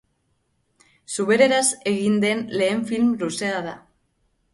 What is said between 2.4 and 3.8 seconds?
lehen film luzea da.